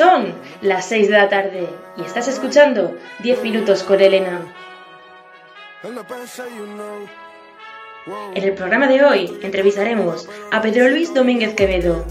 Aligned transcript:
Son 0.00 0.32
las 0.62 0.88
6 0.88 1.08
de 1.08 1.12
la 1.12 1.28
tarde 1.28 1.68
y 1.98 2.00
estás 2.00 2.26
escuchando 2.26 2.96
10 3.18 3.42
minutos 3.42 3.82
con 3.82 4.00
Elena. 4.00 4.40
En 8.34 8.42
el 8.42 8.54
programa 8.54 8.86
de 8.86 9.04
hoy 9.04 9.38
entrevistaremos 9.42 10.26
a 10.52 10.62
Pedro 10.62 10.88
Luis 10.88 11.12
Domínguez 11.12 11.52
Quevedo, 11.54 12.06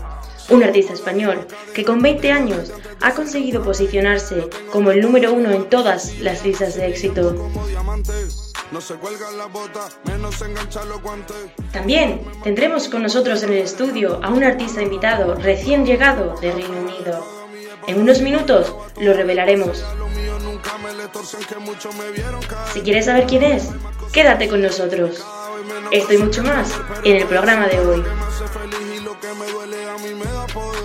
un 0.50 0.64
artista 0.64 0.94
español 0.94 1.48
que 1.74 1.84
con 1.84 2.00
20 2.00 2.32
años 2.32 2.72
ha 3.02 3.16
conseguido 3.16 3.64
posicionarse 3.64 4.48
como 4.72 4.92
el 4.92 5.02
número 5.02 5.34
uno 5.34 5.50
en 5.50 5.68
todas 5.68 6.20
las 6.20 6.46
listas 6.46 6.76
de 6.76 6.90
éxito. 6.90 7.50
También 11.74 12.22
tendremos 12.44 12.88
con 12.88 13.02
nosotros 13.02 13.42
en 13.42 13.54
el 13.54 13.64
estudio 13.64 14.20
a 14.24 14.30
un 14.30 14.44
artista 14.44 14.84
invitado 14.84 15.34
recién 15.34 15.88
llegado 15.88 16.36
de 16.40 16.52
Reino 16.52 16.82
Unido. 16.82 17.39
En 17.90 18.00
unos 18.00 18.22
minutos 18.22 18.72
lo 19.02 19.14
revelaremos. 19.14 19.84
Si 22.72 22.82
quieres 22.82 23.06
saber 23.06 23.26
quién 23.26 23.42
es, 23.42 23.70
quédate 24.14 24.48
con 24.48 24.62
nosotros. 24.62 25.26
Esto 25.92 26.14
y 26.14 26.18
mucho 26.18 26.44
más 26.44 26.80
en 27.04 27.18
el 27.18 27.28
programa 27.28 27.68
de 27.68 27.80
hoy. 27.80 28.04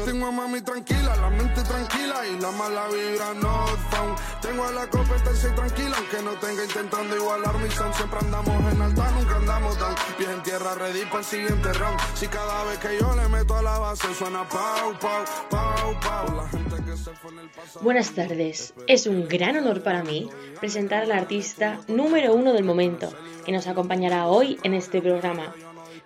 Tengo 0.04 0.26
a 0.26 0.30
mami 0.30 0.60
tranquila, 0.60 1.16
la 1.16 1.30
mente 1.30 1.62
tranquila 1.62 2.26
y 2.26 2.40
la 2.40 2.50
mala 2.50 2.86
vibra 2.88 3.34
no 3.34 3.66
found. 3.90 4.18
Tengo 4.40 4.64
a 4.64 4.72
la 4.72 4.86
competencia 4.88 5.54
tranquila, 5.54 5.96
aunque 5.96 6.22
no 6.22 6.32
tenga 6.38 6.64
intentando 6.64 7.16
igualar 7.16 7.58
mi 7.58 7.70
son. 7.70 7.92
Siempre 7.94 8.18
andamos 8.20 8.72
en 8.72 8.82
alta, 8.82 9.10
nunca 9.12 9.36
andamos 9.36 9.78
down. 9.78 9.94
Pies 10.18 10.28
en 10.28 10.42
tierra, 10.42 10.74
ready 10.74 11.04
para 11.06 11.18
el 11.18 11.24
siguiente 11.24 11.72
round. 11.74 11.98
Si 12.14 12.26
cada 12.26 12.64
vez 12.64 12.78
que 12.78 12.98
yo 13.00 13.14
le 13.14 13.28
meto 13.28 13.56
a 13.56 13.62
la 13.62 13.78
base 13.78 14.14
suena 14.14 14.48
pau, 14.48 14.98
pau, 14.98 15.24
pau, 15.50 16.00
pau. 16.00 16.36
La 16.36 16.48
gente 16.48 16.76
que 16.84 16.96
se 16.96 17.10
fue 17.14 17.30
en 17.32 17.38
el 17.38 17.48
pasado. 17.50 17.84
Buenas 17.84 18.10
tardes. 18.10 18.74
Es 18.86 19.06
un 19.06 19.28
gran 19.28 19.56
honor 19.56 19.82
para 19.82 20.02
mí 20.02 20.28
presentar 20.60 21.04
al 21.04 21.12
artista 21.12 21.80
número 21.88 22.34
uno 22.34 22.52
del 22.52 22.64
momento 22.64 23.12
que 23.44 23.52
nos 23.52 23.66
acompañará 23.66 24.26
hoy 24.26 24.58
en 24.62 24.74
este 24.74 25.00
programa. 25.00 25.54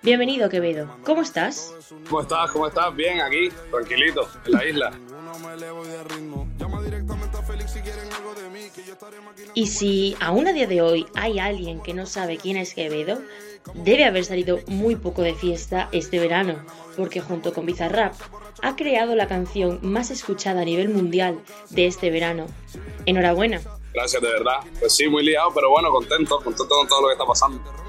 Bienvenido, 0.02 0.48
Quevedo. 0.48 0.96
¿Cómo 1.04 1.22
estás? 1.22 1.74
¿Cómo 2.08 2.22
estás? 2.22 2.50
¿Cómo 2.50 2.66
estás? 2.66 2.94
Bien, 2.94 3.20
aquí, 3.20 3.48
tranquilito, 3.70 4.28
en 4.46 4.52
la 4.52 4.64
isla. 4.64 4.92
Y 9.54 9.66
si 9.66 10.16
aún 10.20 10.46
a 10.46 10.52
día 10.52 10.66
de 10.66 10.82
hoy 10.82 11.06
hay 11.14 11.38
alguien 11.38 11.80
que 11.80 11.94
no 11.94 12.06
sabe 12.06 12.36
quién 12.36 12.56
es 12.56 12.74
Quevedo, 12.74 13.20
debe 13.74 14.04
haber 14.04 14.24
salido 14.24 14.60
muy 14.66 14.96
poco 14.96 15.22
de 15.22 15.34
fiesta 15.34 15.88
este 15.92 16.18
verano, 16.18 16.56
porque 16.96 17.20
junto 17.20 17.52
con 17.52 17.66
Bizarrap 17.66 18.14
ha 18.62 18.76
creado 18.76 19.14
la 19.14 19.28
canción 19.28 19.78
más 19.82 20.10
escuchada 20.10 20.62
a 20.62 20.64
nivel 20.64 20.88
mundial 20.88 21.40
de 21.70 21.86
este 21.86 22.10
verano. 22.10 22.46
Enhorabuena. 23.06 23.60
Gracias, 23.92 24.22
de 24.22 24.28
verdad. 24.28 24.60
Pues 24.78 24.94
sí, 24.94 25.08
muy 25.08 25.24
liado, 25.24 25.50
pero 25.54 25.70
bueno, 25.70 25.90
contento, 25.90 26.40
contento 26.42 26.76
con 26.76 26.88
todo 26.88 27.02
lo 27.02 27.06
que 27.08 27.12
está 27.14 27.26
pasando 27.26 27.88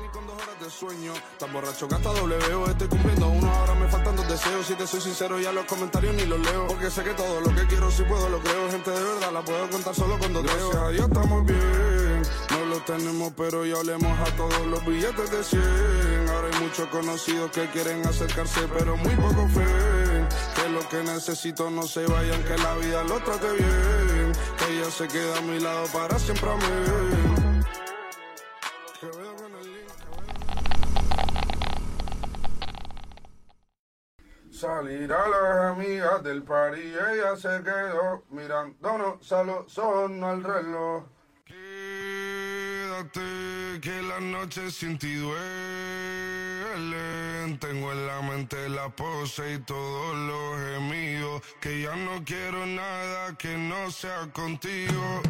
sueño. 0.69 1.13
Tan 1.37 1.51
borracho 1.51 1.87
que 1.87 1.95
hasta 1.95 2.13
W 2.13 2.65
estoy 2.71 2.87
cumpliendo 2.87 3.27
uno, 3.27 3.51
ahora 3.51 3.75
me 3.75 3.87
faltan 3.87 4.15
dos 4.15 4.27
deseos. 4.27 4.65
Si 4.65 4.75
te 4.75 4.85
soy 4.85 5.01
sincero, 5.01 5.39
ya 5.39 5.51
los 5.51 5.65
comentarios 5.65 6.15
ni 6.15 6.25
los 6.25 6.39
leo. 6.39 6.67
Porque 6.67 6.89
sé 6.89 7.03
que 7.03 7.13
todo 7.13 7.41
lo 7.41 7.53
que 7.55 7.65
quiero, 7.67 7.89
si 7.91 8.03
puedo, 8.03 8.29
lo 8.29 8.39
creo. 8.39 8.69
Gente 8.69 8.91
de 8.91 9.03
verdad, 9.03 9.31
la 9.31 9.41
puedo 9.41 9.69
contar 9.69 9.95
solo 9.95 10.17
cuando 10.19 10.43
Gracias 10.43 10.75
a 10.75 10.89
Dios 10.89 11.07
estamos 11.07 11.45
bien. 11.45 12.21
No 12.51 12.65
lo 12.65 12.81
tenemos, 12.83 13.33
pero 13.35 13.65
ya 13.65 13.77
olemos 13.77 14.19
a 14.19 14.35
todos 14.35 14.67
los 14.67 14.85
billetes 14.85 15.31
de 15.31 15.43
100. 15.43 16.29
Ahora 16.29 16.47
hay 16.51 16.61
muchos 16.61 16.87
conocidos 16.87 17.51
que 17.51 17.67
quieren 17.71 18.05
acercarse, 18.05 18.61
pero 18.77 18.95
muy 18.97 19.15
poco 19.15 19.47
fe. 19.49 20.27
Que 20.55 20.69
lo 20.69 20.87
que 20.89 21.03
necesito 21.03 21.69
no 21.69 21.83
se 21.83 22.05
vayan, 22.05 22.43
que 22.43 22.57
la 22.57 22.75
vida 22.75 23.03
lo 23.03 23.19
trate 23.19 23.51
bien. 23.53 23.98
Ella 24.79 24.91
se 24.91 25.07
queda 25.09 25.37
a 25.37 25.41
mi 25.41 25.59
lado 25.59 25.87
para 25.91 26.17
siempre 26.17 26.49
a 26.49 26.55
mí. 26.55 26.61
Salir 34.49 35.11
a 35.11 35.27
las 35.27 35.71
amigas 35.73 36.23
del 36.23 36.43
party, 36.43 36.79
ella 36.79 37.35
se 37.35 37.61
quedó 37.61 38.23
mirándonos 38.29 39.25
solo 39.25 39.65
son 39.67 40.23
al 40.23 40.41
reloj. 40.45 41.03
Quédate 41.43 43.19
que 43.81 44.01
la 44.01 44.21
noche 44.21 44.71
sin 44.71 44.97
ti 44.97 45.13
duele. 45.15 47.08
Tengo 47.59 47.91
en 47.91 48.07
la 48.07 48.21
mente 48.21 48.69
la 48.69 48.87
pose 48.89 49.55
y 49.55 49.59
todos 49.59 50.15
los 50.15 50.59
gemidos. 50.71 51.41
Que 51.59 51.81
ya 51.81 51.95
no 51.95 52.23
quiero 52.23 52.65
nada 52.65 53.37
que 53.37 53.57
no 53.57 53.91
sea 53.91 54.29
contigo. 54.31 55.21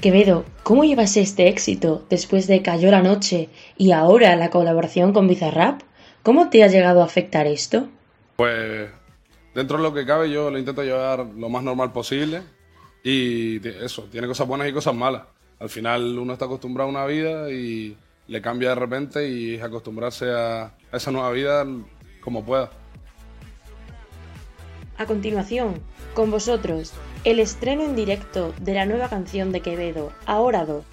Quevedo, 0.00 0.46
¿cómo 0.62 0.84
llevas 0.84 1.18
este 1.18 1.48
éxito 1.48 2.06
después 2.08 2.46
de 2.46 2.62
Cayó 2.62 2.90
la 2.90 3.02
Noche 3.02 3.50
y 3.76 3.92
ahora 3.92 4.34
la 4.34 4.48
colaboración 4.48 5.12
con 5.12 5.28
Bizarrap? 5.28 5.82
¿Cómo 6.22 6.48
te 6.48 6.64
ha 6.64 6.68
llegado 6.68 7.02
a 7.02 7.04
afectar 7.04 7.46
esto? 7.46 7.86
Pues 8.36 8.88
dentro 9.54 9.76
de 9.76 9.82
lo 9.82 9.92
que 9.92 10.06
cabe 10.06 10.30
yo 10.30 10.50
lo 10.50 10.58
intento 10.58 10.82
llevar 10.82 11.26
lo 11.26 11.50
más 11.50 11.62
normal 11.62 11.92
posible 11.92 12.40
y 13.04 13.56
eso, 13.68 14.04
tiene 14.10 14.26
cosas 14.26 14.48
buenas 14.48 14.70
y 14.70 14.72
cosas 14.72 14.94
malas. 14.94 15.24
Al 15.58 15.68
final 15.68 16.18
uno 16.18 16.32
está 16.32 16.46
acostumbrado 16.46 16.88
a 16.88 16.92
una 16.92 17.04
vida 17.04 17.50
y 17.50 17.94
le 18.26 18.40
cambia 18.40 18.70
de 18.70 18.76
repente 18.76 19.28
y 19.28 19.60
acostumbrarse 19.60 20.30
a 20.30 20.72
esa 20.90 21.10
nueva 21.10 21.30
vida 21.32 21.66
como 22.22 22.42
pueda. 22.42 22.70
A 25.00 25.06
continuación, 25.06 25.80
con 26.12 26.30
vosotros, 26.30 26.92
el 27.24 27.40
estreno 27.40 27.84
en 27.84 27.96
directo 27.96 28.52
de 28.60 28.74
la 28.74 28.84
nueva 28.84 29.08
canción 29.08 29.50
de 29.50 29.62
Quevedo, 29.62 30.12
Ahora 30.26 30.66
Do. 30.66 30.84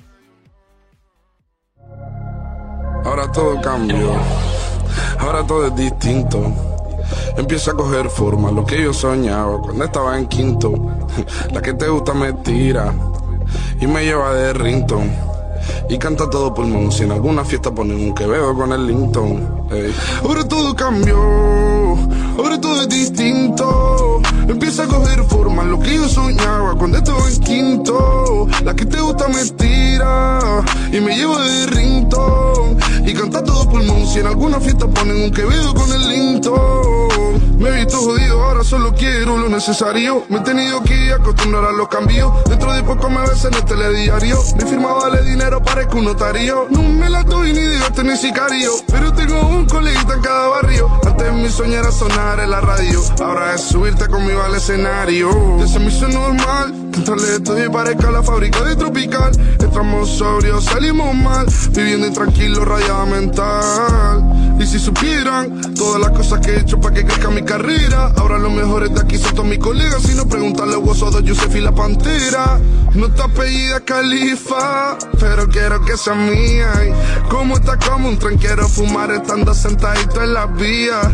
Ahora 3.04 3.30
todo 3.34 3.60
cambió, 3.60 4.14
ahora 5.20 5.46
todo 5.46 5.68
es 5.68 5.76
distinto. 5.76 6.42
Empieza 7.36 7.72
a 7.72 7.74
coger 7.74 8.10
forma 8.10 8.50
lo 8.50 8.66
que 8.66 8.82
yo 8.82 8.94
soñaba 8.94 9.60
cuando 9.60 9.84
estaba 9.84 10.18
en 10.18 10.28
quinto. 10.28 10.72
La 11.52 11.62
que 11.62 11.74
te 11.74 11.90
gusta 11.90 12.14
me 12.14 12.32
tira 12.32 12.94
y 13.82 13.88
me 13.88 14.06
lleva 14.06 14.34
de 14.34 14.54
Rinton. 14.54 15.12
Y 15.90 15.98
canta 15.98 16.30
todo 16.30 16.54
pulmón. 16.54 16.94
Si 16.94 17.04
en 17.04 17.12
alguna 17.12 17.44
fiesta 17.44 17.72
ponen 17.72 17.98
un 17.98 18.16
Quevedo 18.16 18.56
con 18.56 18.72
el 18.72 18.88
Linton. 18.88 19.68
Ahora 20.24 20.48
todo 20.48 20.74
cambió, 20.74 21.18
ahora 22.38 22.60
todo 22.60 22.82
es 22.82 22.90
distinto. 22.90 24.22
Empieza 24.48 24.84
a 24.84 24.88
coger 24.88 25.24
forma 25.26 25.64
lo 25.64 25.80
que 25.80 25.96
yo 25.96 26.08
soñaba 26.08 26.76
cuando 26.76 26.98
estaba 26.98 27.28
en 27.28 27.40
quinto. 27.42 28.48
La 28.64 28.74
que 28.76 28.86
te 28.86 29.00
gusta 29.00 29.28
me 29.28 29.44
tira 29.46 30.40
y 30.92 31.00
me 31.02 31.16
lleva 31.16 31.44
de 31.44 31.66
rington. 31.68 32.78
Y 33.06 33.14
canta 33.14 33.44
todo 33.44 33.68
pulmón. 33.70 34.08
Si 34.08 34.20
en 34.20 34.28
alguna 34.28 34.60
fiesta 34.60 34.88
ponen 34.88 35.24
un 35.24 35.32
quevedo 35.32 35.74
con 35.74 35.92
el 35.92 36.08
linto. 36.10 37.08
Me 37.58 37.70
he 37.70 37.86
visto 37.86 37.98
jodido, 37.98 38.44
ahora 38.44 38.64
solo 38.64 38.94
quiero 38.94 39.38
lo 39.38 39.50
necesario. 39.50 40.24
Me 40.30 40.38
he 40.38 40.42
tenido 40.42 40.84
que 40.84 41.12
acostumbrar 41.12 41.66
a 41.66 41.72
los 41.72 41.88
cambios. 41.88 42.32
Dentro 42.46 42.72
de 42.72 42.84
poco 42.84 43.10
me 43.10 43.22
ves 43.22 43.44
en 43.46 43.54
el 43.56 43.66
telediario. 43.66 44.38
Mi 44.58 44.70
firma 44.70 44.94
vale 44.94 45.24
dinero, 45.24 45.62
parezco 45.62 45.98
un 45.98 46.06
notario. 46.06 46.68
No 46.70 46.84
me 46.84 47.10
la 47.10 47.24
doy 47.24 47.54
ni 47.54 47.62
de 47.62 47.80
gasto 47.80 48.04
ni 48.04 48.16
sicario. 48.16 48.72
Pero 48.88 49.12
tengo 49.14 49.42
un 49.48 49.66
coleguita 49.66 50.14
en 50.14 50.22
cada 50.22 50.48
barrio. 50.50 50.88
Sueño 51.58 51.80
era 51.80 51.92
sonar 51.92 52.40
en 52.40 52.52
la 52.52 52.62
radio. 52.62 53.02
Ahora 53.20 53.56
es 53.56 53.62
subirte 53.62 54.08
conmigo 54.08 54.44
al 54.44 54.54
escenario. 54.54 55.32
Ese 55.60 55.80
mi 55.80 55.92
normal. 56.14 56.72
Que 56.92 57.00
entrarle 57.00 57.34
estudio 57.34 57.66
y 57.66 57.70
parezca 57.70 58.12
la 58.12 58.22
fábrica 58.22 58.64
de 58.64 58.76
Tropical. 58.76 59.32
Entramos 59.60 60.08
sobrios, 60.08 60.66
salimos 60.66 61.16
mal. 61.16 61.48
Viviendo 61.72 62.06
intranquilo, 62.06 62.64
rayada 62.64 63.06
mental. 63.08 64.47
Y 64.60 64.66
si 64.66 64.80
supieran 64.80 65.74
todas 65.76 66.02
las 66.02 66.12
cosas 66.12 66.40
que 66.40 66.52
he 66.52 66.60
hecho 66.60 66.80
para 66.80 66.96
que 66.96 67.06
crezca 67.06 67.30
mi 67.30 67.44
carrera. 67.44 68.12
Ahora 68.18 68.40
los 68.40 68.52
mejores 68.52 68.94
de 68.94 69.02
aquí 69.02 69.18
son 69.18 69.32
todos 69.36 69.48
mis 69.48 69.60
colegas. 69.60 70.02
Si 70.02 70.16
no 70.16 70.28
preguntarle 70.28 70.76
Woso 70.78 71.12
de 71.12 71.24
Yusef 71.24 71.56
y 71.56 71.62
la 71.62 71.74
Pantera. 71.74 72.60
No 72.94 73.08
está 73.08 73.26
apellida 73.26 73.80
Califa, 73.82 74.98
pero 75.20 75.48
quiero 75.48 75.84
que 75.86 75.96
sea 75.96 76.16
mía. 76.16 76.72
Y 76.84 77.30
como 77.30 77.56
está 77.56 77.78
como 77.78 78.10
un 78.10 78.18
tren, 78.18 78.38
quiero 78.38 78.68
fumar 78.68 79.12
estando 79.12 79.54
sentadito 79.54 80.24
en 80.24 80.34
las 80.34 80.56
vías. 80.56 81.08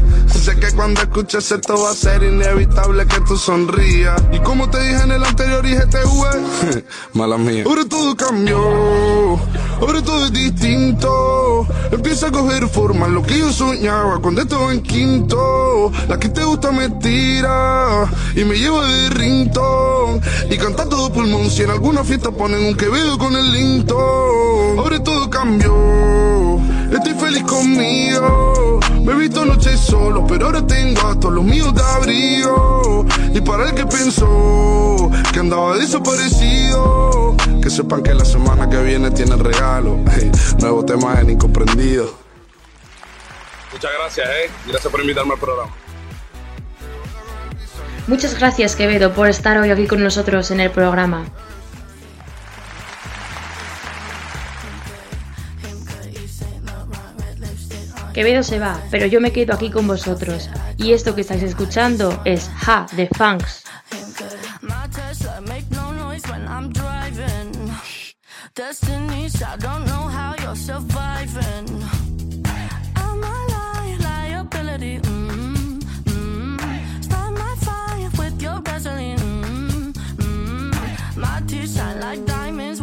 Sé 0.43 0.57
que 0.59 0.71
cuando 0.71 1.01
escuches 1.01 1.51
esto 1.51 1.81
va 1.81 1.91
a 1.91 1.93
ser 1.93 2.23
inevitable 2.23 3.05
que 3.05 3.19
tú 3.21 3.37
sonrías. 3.37 4.21
Y 4.31 4.39
como 4.39 4.69
te 4.69 4.81
dije 4.81 5.03
en 5.03 5.11
el 5.11 5.23
anterior 5.23 5.65
IGTV, 5.65 6.83
mala 7.13 7.37
mía. 7.37 7.63
Ahora 7.65 7.83
todo 7.89 8.15
cambió, 8.15 9.39
Ahora 9.83 10.01
todo 10.01 10.27
es 10.27 10.31
distinto. 10.31 11.67
Empieza 11.91 12.27
a 12.27 12.31
coger 12.31 12.69
forma 12.69 13.05
lo 13.09 13.21
que 13.21 13.37
yo 13.37 13.51
soñaba 13.51 14.17
cuando 14.19 14.41
estaba 14.41 14.71
en 14.71 14.81
quinto. 14.81 15.91
La 16.07 16.17
que 16.17 16.29
te 16.29 16.41
gusta 16.41 16.71
me 16.71 16.87
tira 16.89 18.09
y 18.33 18.45
me 18.45 18.55
lleva 18.55 18.87
de 18.87 19.09
rinto. 19.09 20.21
Y 20.49 20.55
canta 20.55 20.87
todo 20.87 21.11
pulmón 21.11 21.51
si 21.51 21.63
en 21.63 21.71
alguna 21.71 22.05
fiesta 22.05 22.31
ponen 22.31 22.63
un 22.63 22.75
quevedo 22.75 23.17
con 23.17 23.35
el 23.35 23.51
linto. 23.51 23.99
Ahora 24.77 25.03
todo 25.03 25.29
cambió. 25.29 25.75
Estoy 26.89 27.15
feliz 27.15 27.43
conmigo. 27.43 28.62
Me 29.03 29.11
he 29.11 29.15
visto 29.15 29.43
noches 29.43 29.79
solo, 29.81 30.25
pero 30.25 30.45
ahora 30.45 30.65
tengo 30.65 31.01
a 31.07 31.19
todos 31.19 31.35
los 31.35 31.43
míos 31.43 31.73
de 31.75 31.81
abrigo. 31.81 33.05
Y 33.33 33.41
para 33.41 33.69
el 33.69 33.75
que 33.75 33.85
pensó 33.85 35.11
que 35.33 35.39
andaba 35.39 35.77
desaparecido, 35.77 37.35
que 37.61 37.69
sepan 37.69 38.01
que 38.01 38.13
la 38.13 38.23
semana 38.23 38.69
que 38.69 38.81
viene 38.81 39.11
tiene 39.11 39.33
el 39.33 39.39
regalo. 39.39 39.99
nuevo 40.59 40.85
tema 40.85 41.19
en 41.19 41.31
Incomprendido. 41.31 42.13
Muchas 43.73 43.91
gracias, 43.99 44.29
eh. 44.29 44.51
Gracias 44.67 44.89
por 44.91 45.01
invitarme 45.01 45.33
al 45.33 45.39
programa. 45.39 45.71
Muchas 48.07 48.39
gracias, 48.39 48.75
Quevedo, 48.75 49.13
por 49.13 49.27
estar 49.27 49.57
hoy 49.57 49.71
aquí 49.71 49.87
con 49.87 50.01
nosotros 50.01 50.49
en 50.51 50.61
el 50.61 50.71
programa. 50.71 51.25
Quevedo 58.13 58.43
se 58.43 58.59
va, 58.59 58.79
pero 58.91 59.05
yo 59.07 59.19
me 59.19 59.31
quedo 59.31 59.53
aquí 59.53 59.69
con 59.69 59.87
vosotros. 59.87 60.49
Y 60.77 60.93
esto 60.93 61.15
que 61.15 61.21
estáis 61.21 61.43
escuchando 61.43 62.21
es 62.25 62.49
Ha 62.65 62.85
de 62.95 63.07
Funks. 63.17 63.63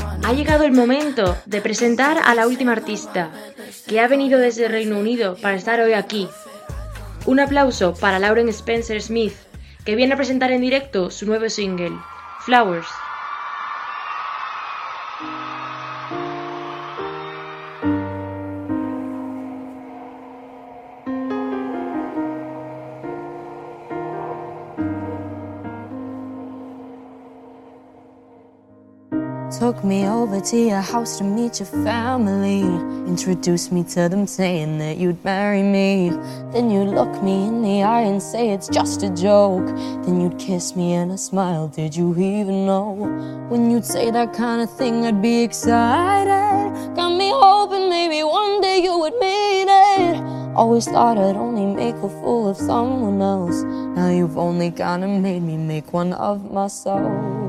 I. 0.00 0.24
Ha 0.24 0.32
llegado 0.32 0.64
el 0.64 0.72
momento 0.72 1.36
de 1.44 1.60
presentar 1.60 2.18
a 2.24 2.34
la 2.34 2.46
última 2.46 2.72
artista 2.72 3.30
que 3.86 4.00
ha 4.00 4.08
venido 4.08 4.38
desde 4.38 4.68
Reino 4.68 4.98
Unido 4.98 5.36
para 5.40 5.56
estar 5.56 5.80
hoy 5.80 5.92
aquí. 5.92 6.28
Un 7.26 7.40
aplauso 7.40 7.94
para 7.94 8.18
Lauren 8.18 8.48
Spencer 8.48 9.00
Smith, 9.00 9.34
que 9.84 9.96
viene 9.96 10.14
a 10.14 10.16
presentar 10.16 10.50
en 10.52 10.60
directo 10.60 11.10
su 11.10 11.26
nuevo 11.26 11.48
single, 11.48 11.92
Flowers. 12.40 12.88
Took 29.60 29.84
me 29.84 30.04
over 30.08 30.40
to 30.40 30.56
your 30.56 30.80
house 30.80 31.18
to 31.18 31.24
meet 31.24 31.60
your 31.60 31.68
family. 31.84 32.62
Introduced 33.06 33.70
me 33.70 33.84
to 33.84 34.08
them 34.08 34.26
saying 34.26 34.78
that 34.78 34.98
you'd 34.98 35.24
marry 35.24 35.62
me. 35.62 36.10
Then 36.52 36.70
you'd 36.70 36.88
look 36.88 37.22
me 37.22 37.46
in 37.46 37.62
the 37.62 37.84
eye 37.84 38.00
and 38.00 38.20
say 38.20 38.50
it's 38.50 38.66
just 38.68 39.04
a 39.04 39.10
joke. 39.10 39.66
Then 40.04 40.20
you'd 40.20 40.40
kiss 40.40 40.74
me 40.74 40.94
and 40.94 41.12
a 41.12 41.16
smile. 41.16 41.68
Did 41.68 41.94
you 41.94 42.10
even 42.18 42.66
know? 42.66 42.94
When 43.48 43.70
you'd 43.70 43.84
say 43.84 44.10
that 44.10 44.34
kind 44.34 44.60
of 44.60 44.76
thing, 44.76 45.06
I'd 45.06 45.22
be 45.22 45.44
excited. 45.44 46.96
Got 46.96 47.16
me 47.16 47.30
hoping 47.32 47.88
maybe 47.88 48.24
one 48.24 48.60
day 48.60 48.80
you 48.82 48.98
would 48.98 49.16
mean 49.20 49.68
it. 49.68 50.56
Always 50.56 50.86
thought 50.86 51.16
I'd 51.16 51.36
only 51.36 51.64
make 51.64 51.94
a 51.96 52.08
fool 52.08 52.48
of 52.48 52.56
someone 52.56 53.22
else. 53.22 53.62
Now 53.62 54.08
you've 54.08 54.36
only 54.36 54.72
kinda 54.72 55.06
made 55.06 55.42
me 55.44 55.56
make 55.56 55.92
one 55.92 56.12
of 56.12 56.50
myself. 56.50 57.43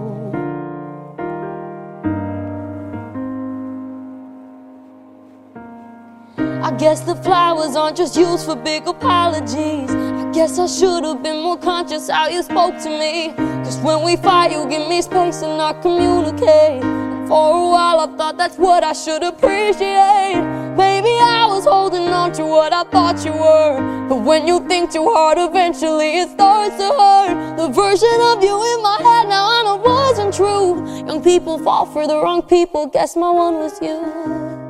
Guess 6.77 7.01
the 7.01 7.15
flowers 7.15 7.75
aren't 7.75 7.97
just 7.97 8.17
used 8.17 8.45
for 8.45 8.55
big 8.55 8.87
apologies. 8.87 9.89
I 9.89 10.31
guess 10.33 10.59
I 10.59 10.67
should 10.67 11.03
have 11.05 11.23
been 11.23 11.41
more 11.41 11.57
conscious 11.57 12.09
how 12.09 12.27
you 12.27 12.43
spoke 12.43 12.77
to 12.79 12.89
me. 12.89 13.33
Cause 13.63 13.77
when 13.79 14.03
we 14.03 14.17
fight, 14.17 14.51
you 14.51 14.67
give 14.67 14.87
me 14.87 15.01
space 15.01 15.41
and 15.41 15.61
I 15.61 15.73
communicate. 15.81 16.83
For 17.27 17.49
a 17.49 17.69
while, 17.71 17.99
I 18.01 18.07
thought 18.17 18.37
that's 18.37 18.57
what 18.57 18.83
I 18.83 18.93
should 18.93 19.23
appreciate. 19.23 20.35
Maybe 20.75 21.09
I 21.09 21.47
was 21.49 21.65
holding 21.65 22.09
on 22.09 22.33
to 22.33 22.43
what 22.45 22.73
I 22.73 22.83
thought 22.83 23.23
you 23.25 23.31
were. 23.31 24.07
But 24.09 24.17
when 24.17 24.45
you 24.45 24.59
think 24.67 24.91
too 24.91 25.09
hard, 25.09 25.37
eventually 25.39 26.17
it 26.17 26.29
starts 26.29 26.75
to 26.77 26.89
hurt. 26.89 27.57
The 27.57 27.69
version 27.69 28.19
of 28.31 28.43
you 28.43 28.55
in 28.73 28.83
my 28.83 28.97
head 28.97 29.29
now 29.29 29.47
I 29.47 29.63
know 29.63 29.77
wasn't 29.77 30.33
true. 30.33 30.85
Young 31.07 31.23
people 31.23 31.57
fall 31.57 31.85
for 31.85 32.05
the 32.05 32.21
wrong 32.21 32.41
people, 32.43 32.87
guess 32.87 33.15
my 33.15 33.31
one 33.31 33.55
was 33.55 33.81
you. 33.81 34.64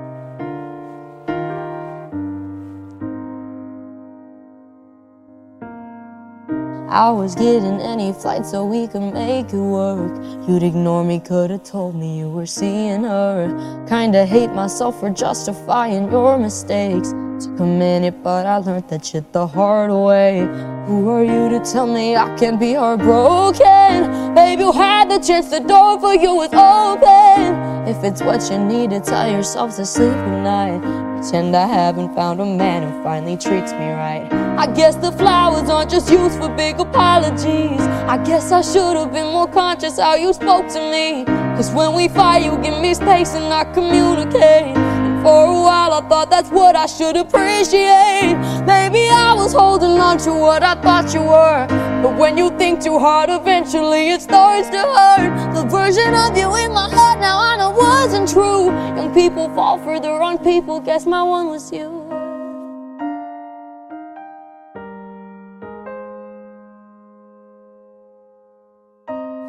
I 6.95 7.11
was 7.11 7.35
getting 7.35 7.81
any 7.81 8.13
flight 8.13 8.45
so 8.45 8.65
we 8.65 8.87
could 8.87 9.13
make 9.13 9.51
it 9.51 9.57
work. 9.57 10.15
You'd 10.47 10.63
ignore 10.63 11.03
me, 11.03 11.19
could've 11.19 11.61
told 11.65 11.93
me 11.93 12.17
you 12.17 12.29
were 12.29 12.45
seeing 12.45 13.03
her. 13.03 13.85
Kinda 13.85 14.25
hate 14.25 14.53
myself 14.53 15.01
for 15.01 15.09
justifying 15.09 16.09
your 16.09 16.37
mistakes. 16.37 17.09
Took 17.41 17.59
a 17.59 17.65
minute, 17.65 18.23
but 18.23 18.45
I 18.45 18.59
learned 18.59 18.87
that 18.87 19.03
shit 19.03 19.33
the 19.33 19.45
hard 19.45 19.91
way. 19.91 20.47
Who 20.87 21.09
are 21.09 21.23
you 21.23 21.49
to 21.49 21.59
tell 21.65 21.87
me 21.87 22.15
I 22.15 22.37
can't 22.37 22.59
be 22.59 22.75
heartbroken? 22.75 24.35
Babe, 24.35 24.59
you 24.59 24.71
had 24.71 25.09
the 25.09 25.17
chance, 25.17 25.49
the 25.49 25.59
door 25.59 25.99
for 25.99 26.13
you 26.13 26.35
was 26.35 26.53
open. 26.53 27.87
If 27.89 28.03
it's 28.03 28.21
what 28.21 28.47
you 28.51 28.59
need 28.59 28.91
to 28.91 28.99
tell 28.99 29.27
yourself 29.27 29.75
to 29.77 29.85
sleep 29.85 30.13
at 30.13 30.43
night. 30.43 30.81
Pretend 31.19 31.55
I 31.55 31.65
haven't 31.65 32.13
found 32.13 32.39
a 32.39 32.45
man 32.45 32.83
who 32.83 33.01
finally 33.01 33.35
treats 33.35 33.71
me 33.71 33.93
right. 33.93 34.31
I 34.59 34.71
guess 34.75 34.95
the 34.95 35.11
flowers 35.11 35.69
aren't 35.71 35.89
just 35.89 36.11
used 36.11 36.37
for 36.37 36.49
big 36.49 36.79
apologies. 36.79 37.81
I 38.05 38.23
guess 38.23 38.51
I 38.51 38.61
should 38.61 38.95
have 38.95 39.11
been 39.11 39.33
more 39.33 39.47
conscious 39.47 39.97
how 39.97 40.13
you 40.13 40.33
spoke 40.33 40.67
to 40.67 40.79
me. 40.91 41.25
Cause 41.55 41.71
when 41.71 41.95
we 41.95 42.09
fight, 42.09 42.43
you 42.45 42.61
give 42.61 42.79
me 42.79 42.93
space 42.93 43.33
and 43.33 43.51
I 43.51 43.63
communicate. 43.73 44.75
And 44.77 45.23
for 45.23 45.45
a 45.45 45.51
while, 45.51 45.93
I 45.93 46.01
thought 46.07 46.29
that's 46.29 46.51
what 46.51 46.75
I 46.75 46.85
should 46.85 47.17
appreciate. 47.17 48.35
Maybe 48.67 49.09
I 49.09 49.24
was 49.45 49.53
holding 49.53 49.99
on 49.99 50.17
to 50.17 50.33
what 50.33 50.63
I 50.63 50.73
thought 50.81 51.13
you 51.13 51.21
were. 51.21 51.67
But 52.01 52.17
when 52.17 52.35
you 52.35 52.49
think 52.57 52.81
too 52.81 52.97
hard, 52.97 53.29
eventually 53.29 54.09
it 54.09 54.21
starts 54.23 54.69
to 54.69 54.81
hurt. 54.97 55.53
The 55.53 55.63
version 55.69 56.15
of 56.15 56.35
you 56.35 56.49
in 56.55 56.73
my 56.73 56.89
head 56.89 57.19
now 57.19 57.37
I 57.37 57.55
know 57.55 57.69
wasn't 57.69 58.27
true. 58.27 58.65
Young 58.97 59.13
people 59.13 59.47
fall 59.49 59.77
for 59.77 59.99
the 59.99 60.11
wrong 60.13 60.39
people, 60.39 60.79
guess 60.79 61.05
my 61.05 61.21
one 61.21 61.49
was 61.49 61.71
you. 61.71 61.89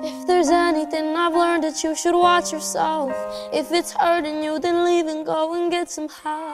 If 0.03 0.27
there's 0.27 0.51
anything 0.51 1.17
I've 1.17 1.33
learned 1.33 1.65
that 1.65 1.83
you 1.83 1.95
should 1.97 2.15
watch 2.15 2.53
yourself. 2.53 3.13
If 3.51 3.73
it's 3.73 3.93
hurting 3.93 4.43
you, 4.43 4.59
then 4.59 4.85
leave 4.85 5.07
and 5.07 5.25
go 5.25 5.55
and 5.55 5.71
get 5.71 5.89
some 5.89 6.11
help. 6.11 6.46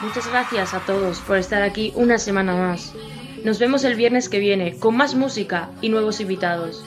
Muchas 0.00 0.28
gracias 0.28 0.72
a 0.72 0.80
todos 0.80 1.18
por 1.20 1.36
estar 1.36 1.62
aquí 1.62 1.92
una 1.94 2.18
semana 2.18 2.54
más. 2.54 2.94
Nos 3.44 3.58
vemos 3.58 3.84
el 3.84 3.96
viernes 3.96 4.30
que 4.30 4.38
viene 4.38 4.78
con 4.78 4.96
más 4.96 5.14
música 5.14 5.68
y 5.82 5.90
nuevos 5.90 6.20
invitados. 6.20 6.82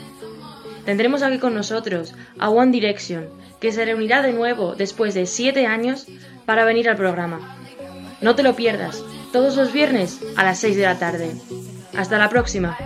Tendremos 0.84 1.22
aquí 1.22 1.38
con 1.38 1.54
nosotros 1.54 2.16
a 2.40 2.50
One 2.50 2.72
Direction, 2.72 3.30
que 3.60 3.72
se 3.72 3.86
reunirá 3.86 4.24
de 4.24 4.34
nuevo 4.34 4.74
después 4.76 5.14
de 5.14 5.28
7 5.28 5.68
años 5.68 6.08
para 6.46 6.66
venir 6.66 6.90
al 6.90 6.98
programa. 6.98 7.56
No 8.22 8.36
te 8.36 8.42
lo 8.42 8.56
pierdas, 8.56 9.04
todos 9.32 9.58
los 9.58 9.72
viernes 9.72 10.20
a 10.36 10.44
las 10.44 10.60
6 10.60 10.76
de 10.76 10.84
la 10.84 10.98
tarde. 10.98 11.32
Hasta 11.96 12.18
la 12.18 12.30
próxima. 12.30 12.78